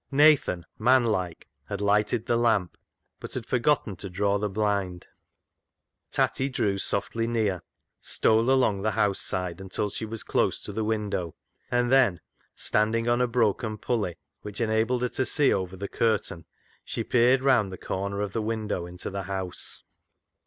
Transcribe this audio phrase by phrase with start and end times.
[0.09, 2.75] Nathan, man like, had lighted the lamp,
[3.19, 5.05] but had forgotten to draw the blind.
[6.09, 7.61] Tatty drew softly near,
[7.99, 11.35] stole along the house side until she was close to the window,
[11.69, 12.19] and then,
[12.55, 16.45] standing on a broken pulley, which enabled her to see over the curtain,
[16.83, 19.83] she peered round the corner of the window into the house.